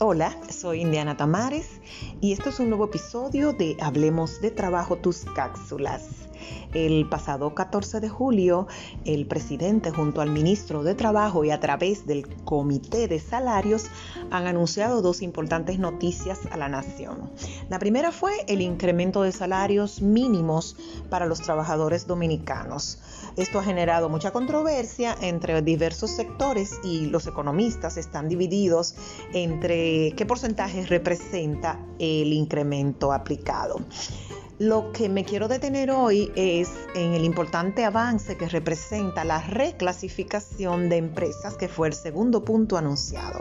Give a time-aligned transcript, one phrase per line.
[0.00, 1.80] Hola, soy Indiana Tamares
[2.20, 6.28] y esto es un nuevo episodio de Hablemos de Trabajo, tus cápsulas.
[6.72, 8.66] El pasado 14 de julio,
[9.04, 13.86] el presidente junto al ministro de Trabajo y a través del Comité de Salarios
[14.30, 17.30] han anunciado dos importantes noticias a la nación.
[17.68, 20.76] La primera fue el incremento de salarios mínimos
[21.10, 22.98] para los trabajadores dominicanos.
[23.36, 28.94] Esto ha generado mucha controversia entre diversos sectores y los economistas están divididos
[29.32, 33.80] entre qué porcentaje representa el incremento aplicado.
[34.60, 40.88] Lo que me quiero detener hoy es en el importante avance que representa la reclasificación
[40.88, 43.40] de empresas, que fue el segundo punto anunciado.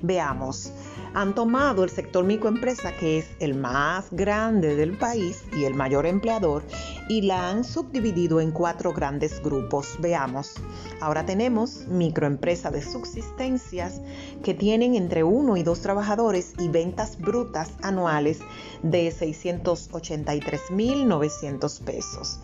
[0.00, 0.72] Veamos,
[1.12, 6.06] han tomado el sector microempresa, que es el más grande del país y el mayor
[6.06, 6.62] empleador,
[7.10, 9.96] y la han subdividido en cuatro grandes grupos.
[10.00, 10.54] Veamos,
[11.00, 14.00] ahora tenemos microempresa de subsistencias
[14.42, 18.40] que tienen entre uno y dos trabajadores y ventas brutas anuales
[18.82, 22.40] de 683.900 pesos.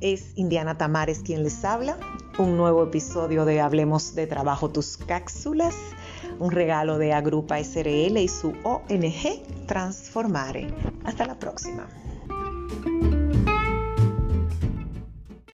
[0.00, 1.96] Es Indiana Tamares quien les habla.
[2.36, 5.76] Un nuevo episodio de Hablemos de Trabajo Tus Cápsulas
[6.38, 10.68] un regalo de Agrupa SRL y su ONG Transformare.
[11.04, 11.88] Hasta la próxima.